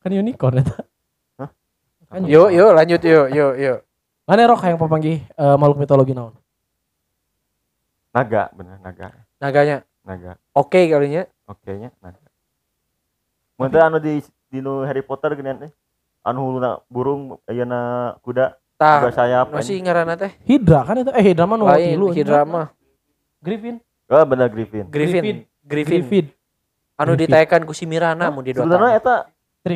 [0.02, 0.80] kan unicorn eta.
[2.12, 3.78] Kan Yuk, yuk lanjut yuk, yuk, yuk.
[4.28, 6.36] Mana rok yang papanggih eh, makhluk mitologi naon?
[8.12, 9.08] Naga, bener naga.
[9.40, 9.76] Naganya.
[10.04, 10.36] Naga.
[10.52, 11.24] Oke kalinya.
[11.48, 12.20] Oke nya naga.
[13.56, 14.20] Mun teh anu di
[14.52, 15.72] di nu Harry Potter geunan teh.
[16.20, 19.48] Anu huluna burung ayeuna kuda Tah, dua sayap.
[19.48, 20.32] nu sih ngaranna teh?
[20.44, 22.06] Hydra kan itu eh Hydra mah nu Lain tilu.
[22.12, 22.68] Hydra mah.
[23.40, 23.80] Griffin.
[24.12, 24.86] Oh, bener Griffin.
[24.92, 25.22] Griffin.
[25.64, 26.00] Griffin.
[26.04, 26.26] Griffin.
[27.00, 27.32] Anu Griffin.
[27.32, 29.16] ditaekan ku si Mirana mun di Sebenarnya eta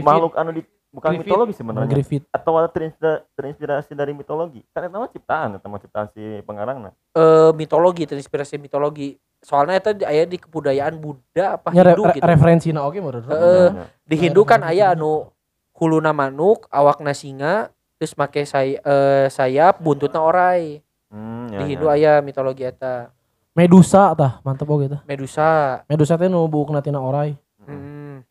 [0.04, 1.26] makhluk anu di bukan Griffin.
[1.26, 2.22] mitologi sebenarnya Griffin.
[2.28, 7.50] atau terinspirasi, terinspirasi dari mitologi kan itu mah ciptaan itu mah ciptaan si pengarangna Eh
[7.52, 9.16] mitologi terinspirasi mitologi.
[9.40, 12.24] Soalnya itu aya di kebudayaan Buddha apa re- Hindu re- gitu.
[12.24, 13.24] referensi na oke menurut.
[13.24, 15.28] Nah, Di Hindu kan aya anu
[15.76, 20.80] huluna manuk, awakna singa, terus make say, eh, sayap, buntutna orai.
[21.08, 21.68] hmm, ya, Di ya.
[21.68, 23.12] Hindu aya mitologi eta.
[23.52, 25.00] Medusa tah, mantep oge tah.
[25.04, 25.84] Medusa.
[25.86, 27.36] Medusa teh nu buukna tina orai.
[27.60, 28.24] Hmm.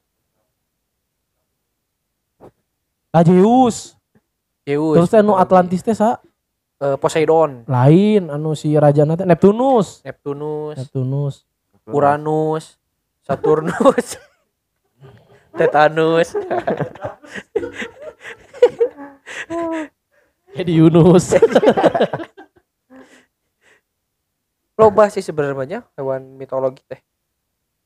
[3.23, 3.95] Zeus.
[4.65, 4.95] Zeus.
[4.97, 6.19] Terus teh nu Atlantis teh sa
[6.75, 10.04] Eh, Poseidon, lain anu si rajana teh Neptunus.
[10.04, 11.47] Neptunus, Neptunus.
[11.88, 12.75] Uranus,
[13.23, 14.19] Saturnus,
[15.58, 16.36] Tetanus.
[20.56, 21.39] Jadi Yunus.
[24.75, 26.99] Loba sih sebenarnya hewan mitologi teh.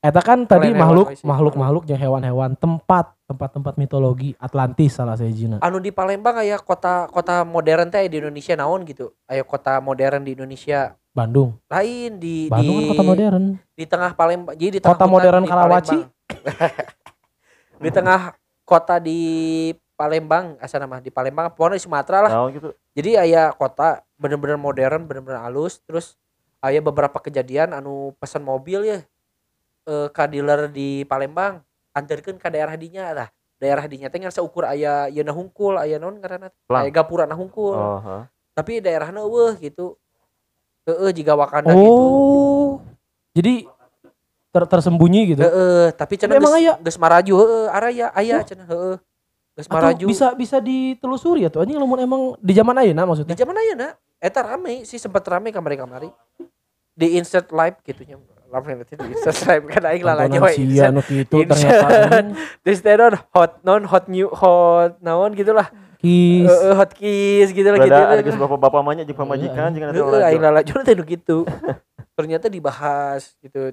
[0.00, 5.12] Eta kan tadi Selain hewan, makhluk makhluk makhluk yang hewan-hewan tempat tempat-tempat mitologi Atlantis salah
[5.12, 5.60] saya jina.
[5.60, 9.12] Anu di Palembang aya kota kota modern teh di Indonesia naon gitu.
[9.28, 11.52] Ayo kota modern di Indonesia Bandung.
[11.68, 13.44] lain di Bandung di kan kota modern.
[13.76, 14.54] di tengah Palembang.
[14.56, 15.98] Jadi di tengah Kota modern Karawaci.
[17.80, 18.36] Di tengah
[18.68, 19.20] kota di
[19.96, 22.32] Palembang asa nama di Palembang pokoknya di Sumatera lah.
[22.32, 26.20] Nah, gitu Jadi aya kota bener-bener modern, bener-bener halus, terus
[26.60, 29.00] aya beberapa kejadian anu pesan mobil ya
[29.86, 31.62] eh ka dealer di Palembang
[31.96, 33.28] antarkeun ka daerah dinya lah.
[33.60, 36.48] Daerah dinya teh ngan seukur aya yeuna hungkul, aya naon ngaranna?
[36.48, 36.60] teh?
[36.64, 36.88] Plang.
[36.88, 37.76] Aya gapurana hungkul.
[37.76, 38.16] oh ha.
[38.56, 40.00] Tapi daerahna eueuh gitu.
[40.88, 41.84] Heeh jiga Wakanda gitu.
[41.84, 42.80] Oh.
[43.36, 43.68] Jadi
[44.50, 45.40] ter tersembunyi gitu.
[45.44, 46.72] Heeh, tapi cenah emang geus aya?
[46.82, 48.96] geus maraju heeh, araya aya cenah heeh.
[49.54, 50.04] Geus maraju.
[50.08, 53.36] bisa bisa ditelusuri ya tuh anjing lamun emang di zaman ayeuna Di maksudnya.
[53.36, 53.88] zaman ayeuna
[54.18, 56.08] eta rame sih sempat rame kamari-kamari.
[56.96, 58.16] Di insert live gitunya.
[58.50, 60.90] Lamun nanti di live kan aing lalanya we sia insert.
[60.90, 61.86] anu kitu ternyata
[62.98, 65.70] non hot non hot new hot naon gitulah.
[66.02, 66.48] Kiss.
[66.50, 67.94] Heeh, hot kiss gitu lah gitu.
[67.94, 71.04] Berada ada geus bapak-bapak mah nya jeung pamajikan jeung anu Heeh, aing lalaju teh nu
[71.06, 71.46] gitu.
[72.18, 73.70] Ternyata dibahas gitu.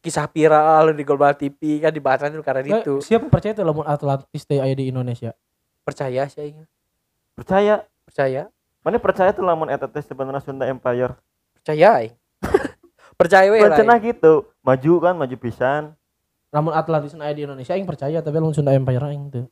[0.00, 3.04] Kisah viral di Global TV kan dibahas itu karena Eh, itu.
[3.04, 5.34] siapa percaya tuh lamun Atlantis teh aya di Indonesia?
[5.82, 6.64] Percaya sih aing.
[7.34, 8.48] percaya Percaya.
[8.80, 11.16] mana percaya tuh lamun eta teh sebenarnya Sunda Empire
[11.52, 12.14] Percaya aing.
[13.20, 13.76] Percaya we lah.
[13.76, 14.16] Aing.
[14.16, 15.92] gitu maju kan maju pisan
[16.50, 19.44] Lamun Atlantis aya di Indonesia aing percaya tapi lamun Sunda Empire aing teu.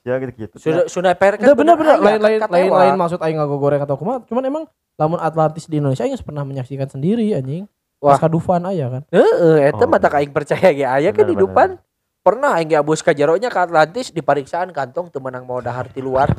[0.00, 2.94] ya gitu gitu Sudah sudah per kan Udah bener bener lain lain kan lain lain
[2.96, 4.64] maksud aing ngagogoreng atau kumaha cuman emang
[4.96, 7.68] lamun Atlantis di Indonesia aing geus pernah menyaksikan sendiri anjing.
[8.00, 8.16] Wah.
[8.16, 9.02] Pas kadufan aya kan.
[9.12, 9.88] Heeh, eta Oh.
[9.88, 11.76] mata aing percaya ge aya kan di depan.
[12.24, 16.00] Pernah aing ge abus ka jeronya ke Atlantis diperiksaan kantong teu meunang mau dahar ti
[16.00, 16.32] luar.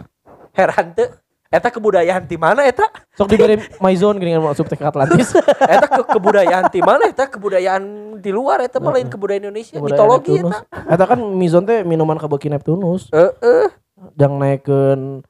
[0.57, 1.20] Heran teu.
[1.51, 2.87] Eta kebudayaan ti mana eta?
[3.11, 5.35] Sok diberi my zone geuningan masuk teh ke Atlantis.
[5.67, 7.27] Eta ke kebudayaan ti mana eta?
[7.27, 7.83] Kebudayaan
[8.17, 10.55] di luar eta mah lain kebudayaan Indonesia, Kebudayaan mitologi Neptunus.
[10.63, 10.87] eta.
[10.87, 13.67] Eta kan mizon teh minuman kebeki Neptunus Heeh.
[14.15, 15.27] yang naikkeun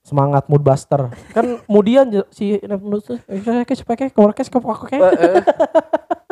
[0.00, 1.10] semangat mood buster.
[1.32, 4.94] Kan kemudian si Neptunus eh kes pake korkes kepake.
[4.94, 5.42] Heeh.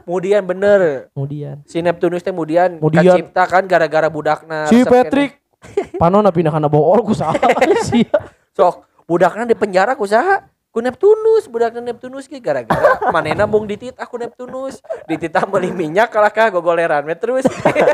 [0.06, 4.86] Kemudian bener Kemudian si Neptunus teh kemudian Kemudian- kacipta kan gara-gara budakna si.
[4.86, 5.42] Patrick
[6.00, 7.34] panona pindah kana bool ku saha
[7.90, 8.06] sih.
[8.54, 10.44] sok budakna di penjara ku saha?
[10.74, 14.84] Ku Neptunus budakna Neptunus ge gara-gara manena bung ditit aku Neptunus.
[15.08, 17.48] Dititah meuli minyak kalah ka gogoleran we terus.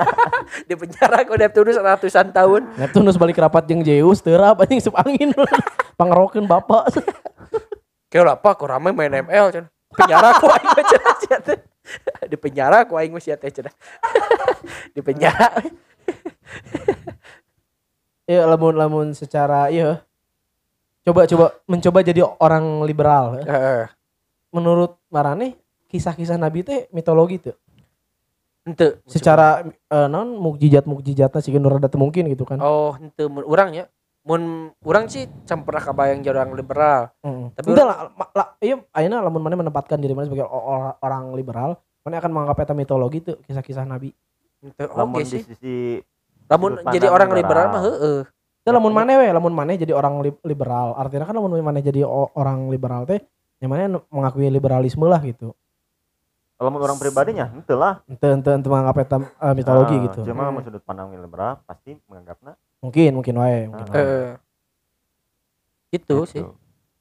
[0.69, 2.75] Di penjara ku Neptunus ratusan tahun.
[2.75, 5.31] Neptunus balik rapat jeung Zeus teurap anjing sup angin.
[6.01, 6.91] Pangerokeun bapak.
[8.13, 9.71] kayak apa kok rame main ML cenah.
[9.95, 11.15] Penjara ku aing cenah
[12.27, 13.73] di penjara ku aing mah sia teh cenah.
[14.91, 15.55] Di penjara.
[18.27, 20.03] Iya lamun lamun secara iya
[21.03, 23.39] coba coba mencoba jadi orang liberal.
[23.39, 23.87] heeh
[24.51, 25.57] Menurut Marane
[25.89, 27.57] kisah-kisah Nabi teh mitologi tuh.
[28.63, 32.59] henteu Secara eh, non mukjizat mukjizatnya sih rada teu mungkin gitu kan.
[32.59, 33.91] oh henteu mun urang nya
[34.23, 37.51] mun orang sih pernah kabayang jadi orang liberal Heeh.
[37.53, 40.47] Tapi orang- lah, lah, iya ayeuna lamun mana menempatkan diri mana sebagai
[41.03, 44.15] orang liberal, mana akan menganggap eta mitologi tuh kisah-kisah nabi.
[44.63, 45.77] Itu Lamun oke di sih sisi
[46.47, 47.67] lamun jadi orang liberal.
[47.67, 48.19] liberal mah heeh
[48.63, 50.95] Ya lamun mana we, lamun mana jadi orang li- liberal.
[50.95, 53.19] Artinya kan lamun mana jadi orang liberal teh
[53.59, 55.55] yang mana mengakui liberalisme lah gitu.
[56.59, 60.21] kalau orang pribadinya ente lah Ente ente ente menganggap eta eh, mitologi Ah, gitu.
[60.23, 60.63] cuma Hmm.
[60.63, 63.91] sudut pandang liberal pasti menganggapnya Mungkin mungkin wae, mungkin Ah.
[63.91, 63.99] wae.
[63.99, 64.31] heeh
[65.91, 66.43] gitu sih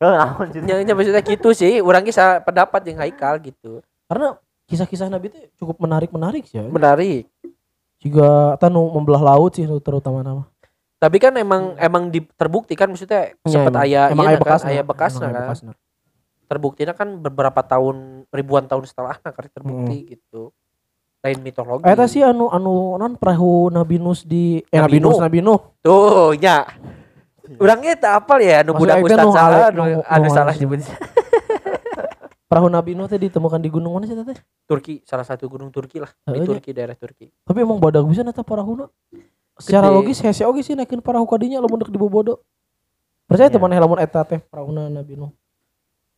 [0.02, 0.66] Kalau naon sih?
[0.66, 4.34] Ya, ya, maksudnya gitu sih orang kisah pendapat yang Haikal gitu Karena
[4.66, 6.66] kisah-kisah nabi itu cukup menarik-menarik sih ya.
[6.66, 7.30] menarik
[7.98, 10.50] Juga eta nu membelah laut sih nu terutama nama.
[11.02, 13.84] Tapi kan emang emang di, terbukti kan maksudnya sempat emang.
[13.84, 14.68] ayah emang iya aya kan, bekasna.
[14.70, 15.72] ayah bekasna Emang aya kan bekasna.
[16.46, 17.96] terbuktinya kan beberapa tahun
[18.30, 20.08] ribuan tahun setelahnya kan terbukti Hmm.
[20.08, 20.42] gitu
[21.22, 25.18] lain mitologi Eta sih anu anu non perahu Nabi Nus di eh Nabi Nus.
[25.18, 25.62] Nabi Nuh.
[25.80, 26.66] tuh nya
[27.52, 30.54] Orangnya tak apal ya, anu budak itu ustad nu salah, anu, nu- anu nu salah
[30.54, 30.88] anu nyebut.
[32.48, 34.40] Perahu Nabi Nuh teh ditemukan di gunung mana sih teh?
[34.64, 36.48] Turki, salah satu gunung Turki lah, di.
[36.48, 37.28] Turki daerah Turki.
[37.28, 38.88] Tapi emang badag bisa eta parahuna.
[39.62, 39.96] Secara Gede.
[39.96, 42.42] logis hese oge sih naikin perahu kadinya lamun dek di Bobodo.
[43.24, 45.32] Percaya teu maneh lamun eta teh parahuna Nabi Nuh.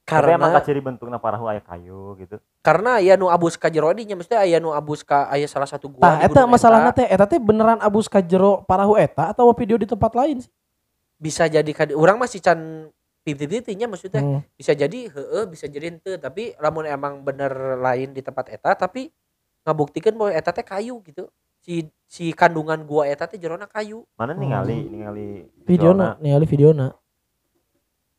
[0.03, 2.35] Tapi emang Karena ciri bentuknya parahu aya kayu gitu.
[2.59, 5.87] karena aya nu abus ka jero dinya mesti aya nu abus ka aya salah satu
[5.87, 9.47] gua Tah di eta masalahna teh eta teh beneran abus ka jero perahu eta atau
[9.51, 10.51] video di tempat lain sih?
[11.15, 14.39] bisa jadi ka urang masih can pipit-pipitnya maksudnya Hmm.
[14.55, 19.07] bisa jadi heeh bisa jadi ente tapi lamun emang bener lain di tempat eta tapi
[19.63, 21.31] ngabuktikan bahwa eta teh kayu gitu
[21.63, 26.91] si si kandungan gua eta teh jerona kayu Mana ningali ningali Videona, ningali videona.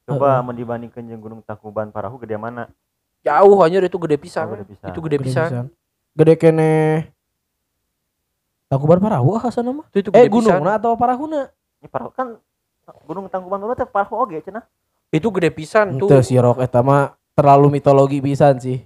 [0.04, 2.68] Coba mun dibandingkeun jeung Gunung Tangkuban Parahu gede mana?
[3.24, 4.88] jauh hanya itu gede pisan Oh, gede pisan.
[4.92, 5.48] itu gede pisan
[6.12, 6.72] Gede kene
[8.68, 9.86] Tangkuban Parahu ah sana mah.
[9.88, 11.48] itu, itu Eh gede pisan gunungna atau parahuna?
[11.80, 12.36] Ini parahu kan
[13.08, 14.64] Gunung Tangkuban dulu teh parahu oge cenah.
[15.08, 18.82] itu gede pisan tuh Itu si Rok eta mah terlalu mitologi pisan sih.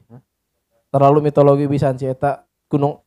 [0.93, 3.01] Terlalu mitologi pisan sih eta gunung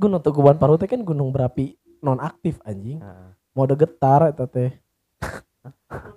[0.00, 3.04] Gunung Tangkuban Parahu teh kan gunung berapi non aktif anjing.
[3.04, 3.30] Heeh.
[3.52, 4.72] Mode getar eta teh.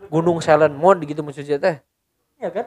[0.08, 1.76] gunung silent mode gitu maksudnya teh
[2.39, 2.65] Iya kan?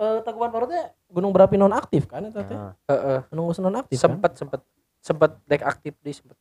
[0.00, 2.56] Eh Tangkuban Parahu teh gunung berapi non aktif kan eta teh.
[2.88, 3.18] Heeh.
[3.28, 4.08] Gunung non aktif kan.
[4.08, 4.60] sempet sempet
[5.04, 6.36] sempet dek aktif di sempet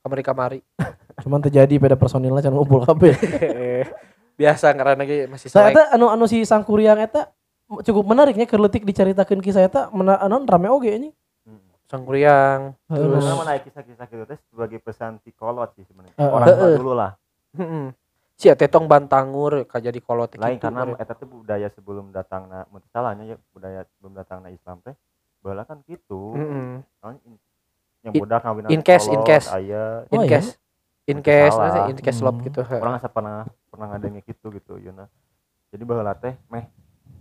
[0.00, 0.60] kamari kamari
[1.22, 3.12] Cuman terjadi pada personilnya can ngumpul kabeh.
[4.32, 7.28] biasa karena lagi masih Nah, selek eta anu anu si Sangkuriang eta
[7.84, 11.12] cukup menariknya keur leutik dicaritakeun kisah eta mena anu rame oge anjing.
[11.92, 16.16] Sangkuriang Terus- terus Karena mana kisah-kisah gitu teh sebagai pesan psikolog sih sebenarnya.
[16.16, 16.32] Heeh.
[16.32, 16.78] Orang tua Heeh.
[16.80, 17.12] dulu lah.
[17.52, 17.86] heeh.
[18.32, 23.22] si tetong bantangur jadi kolot Lain gitu, karena eta teh budaya sebelum datangna mun salahnya
[23.22, 24.96] ya budaya sebelum datangna Islam teh
[25.38, 26.32] baheula kan gitu.
[26.32, 26.80] Heeh.
[27.22, 27.38] In-
[28.02, 29.46] yang In- budak ngawin in case, in case.
[29.46, 30.30] aya Oh, in iya?
[30.40, 30.58] case
[31.04, 31.70] in case salah.
[31.70, 32.46] nanti in case love Hmm.
[32.48, 32.80] gitu heeh.
[32.80, 35.06] orang asa pernah pernah ngadenge gitu gitu yeuna.
[35.70, 36.66] Jadi baheula teh meh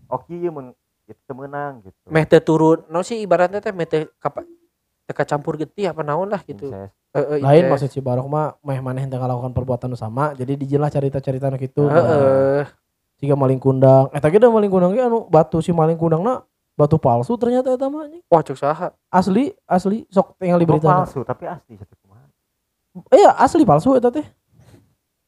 [0.07, 0.73] oke ieu mun
[1.05, 2.07] itu teh meunang gitu.
[2.07, 4.09] meh teu turun no sih ibaratnya teh meh teu
[5.11, 6.71] kapa teu kacampur getih apa naon lah gitu
[7.43, 10.31] Lain maksud si Barok mah meh maneh teu ngalakukan perbuatan sama.
[10.31, 11.83] Jadi dijelas cerita-cerita nu kitu.
[11.91, 12.63] Heeh.
[13.19, 14.07] Siga maling kundang.
[14.15, 16.47] Eta ge da maling kundang ge anu batu si maling kundangna
[16.79, 18.23] batu palsu ternyata eta mah anjing.
[18.31, 20.87] wah cek saha Asli, asli sok tinggal di berita.
[20.87, 22.25] palsu tapi asli satu kumaha.
[23.11, 24.23] Iya, asli palsu eta teh.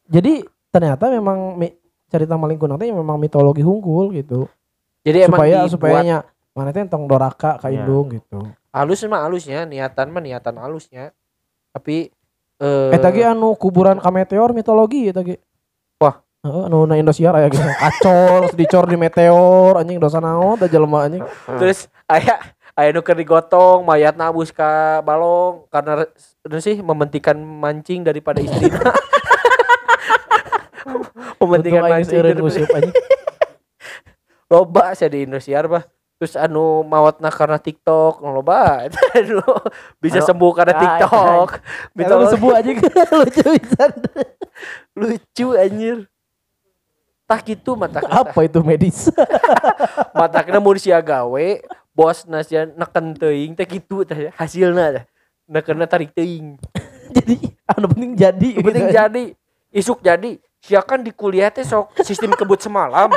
[0.07, 0.39] Jadi
[0.71, 1.75] ternyata memang mi-
[2.07, 4.47] cerita maling kundang teh memang mitologi hungkul gitu.
[5.03, 6.17] jadi emang supaya dibuat supaya nya
[6.53, 7.81] mana teh entong doraka ka Iya.
[7.81, 8.45] indung gitu.
[8.69, 11.09] halus mah halusnya niatan mah niatan halusnya
[11.69, 12.13] tapi
[12.57, 15.41] eh Eta ge anu kuburan ka meteor mitologi eta ge.
[15.97, 16.21] Wah.
[16.39, 17.65] Heeh, anu na Indosiar aya gitu.
[17.99, 21.25] Terus dicor di meteor anjing dosa naon da jelema anjing.
[21.59, 22.37] terus aya
[22.71, 26.05] aya nu keur digotong mayat nabus ka balong karena
[26.43, 28.37] itu sih mementingkan mancing daripada
[31.39, 32.93] mementingkan Untung aing mancing daripada-
[34.51, 35.83] loba sih di Indosiar bah
[36.23, 39.43] terus anu mawatna karena TikTok loba Anu,
[40.03, 42.23] bisa Anu, sembuh karena ah, TikTok Eta Mitologi.
[42.23, 42.77] lu sebut anjing
[43.19, 43.91] lucu pisan.
[44.95, 45.97] lucu anjir
[47.27, 49.11] tah gitu mata Apa itu medis?
[50.15, 51.47] mata kena sia gawe
[51.91, 55.03] bos nasian neken teuing teh kitu teh hasilna teh
[55.51, 56.55] nekena tarik teuing
[57.11, 57.35] jadi
[57.67, 58.49] anu penting jadi.
[58.63, 58.95] Penting gitu.
[58.95, 59.23] jadi
[59.75, 63.11] isuk jadi sia kan di kuliah teh sok sistem kebut semalam.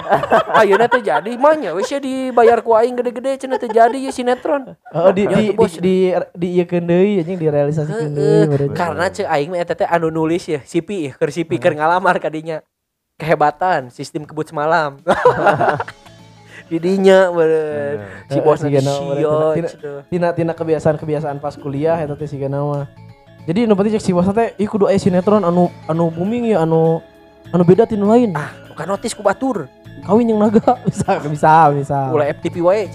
[0.51, 1.31] Ayeuna teh jadi.
[1.39, 4.75] Manya we sia dibayar ku aing gede-gede cenah teh jadi ya sinetron.
[4.91, 5.79] Oh di Ya, di di bos.
[5.79, 10.43] di di ieukeun deui anjing direalisasikeun deui karena cek aing mah eta teh anu nulis
[10.43, 12.67] ya sipi ya keur sipi keur ngalamar kadinya.
[13.15, 14.99] Kehebatan sistem kebut semalam.
[16.67, 19.55] Didinya beureun si bos si Gana sio beureun.
[20.11, 22.91] Tina- tina kebiasaan-kebiasaan pas kuliah eta teh siga nama.
[23.47, 26.67] Jadi nu penting cek si bos teh ih kudu aya sinetron anu anu booming ya
[26.67, 26.99] anu
[27.53, 28.35] anu beda tinu lain.
[28.35, 29.71] Ah bukan notis ku batur.
[30.05, 30.77] Kawin yang naga.
[30.89, 31.99] Bisa bisa bisa.
[32.13, 32.87] Ulah FTP wae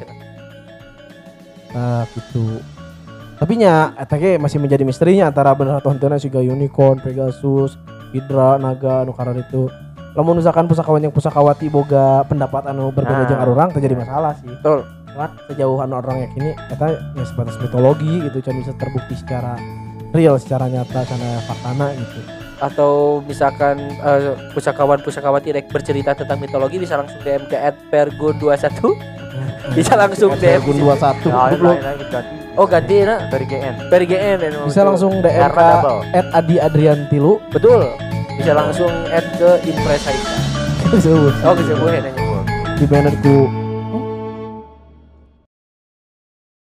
[1.72, 2.60] nah gitu.
[3.40, 7.80] Tapi nya eta ge masih menjadi misterinya antara bener atau henteu siga unicorn Pegasus
[8.12, 9.72] Hydra naga anu karar itu.
[10.12, 13.28] Lamun misalkan pusakawan yang pusakawati boga pendapat anu berbeda Nah.
[13.32, 14.52] jeung arurang terjadi masalah sih.
[14.52, 14.84] Betul.
[15.16, 19.56] Cuman sejauh anu orang yakini eta ya sebatas mitologi gitu can bisa terbukti secara
[20.12, 26.96] real secara nyata sana faktana gitu atau misalkan eh, pusakawan-pusakawati rek bercerita tentang mitologi bisa
[26.96, 27.58] langsung DM ke
[27.90, 28.80] @pergun21
[29.74, 30.94] bisa langsung DM Gun 21
[31.26, 31.74] Nah, lain goblok.
[31.74, 33.76] lain lagi ganti oh ganti na dari GN.
[33.90, 35.66] PRGN ya, bisa langsung DM ke
[36.12, 37.40] at Adi Adrian Tilu.
[37.50, 37.96] Betul.
[38.36, 40.34] Bisa langsung add ke impress Haika
[40.92, 42.12] disebut oh bisa gue nanya
[42.76, 43.48] di banner ku